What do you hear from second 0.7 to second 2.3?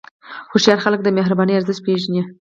خلک د مهربانۍ ارزښت پېژني.